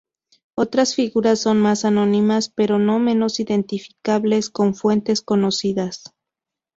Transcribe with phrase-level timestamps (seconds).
[0.55, 6.15] Otras figuras son más anónimas pero no menos identificables con fuentes conocidas.